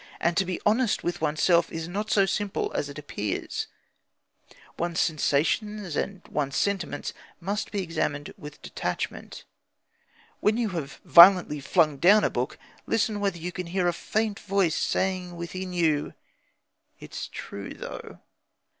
[0.19, 3.67] And to be honest with oneself is not so simple as it appears.
[4.75, 9.43] One's sensations and one's sentiments must be examined with detachment.
[10.39, 14.39] When you have violently flung down a book, listen whether you can hear a faint
[14.39, 16.15] voice saying within you:
[16.99, 18.21] "It's true, though!"